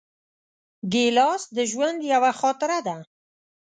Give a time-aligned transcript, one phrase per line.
[0.91, 2.97] ګیلاس د ژوند یوه خاطره ده.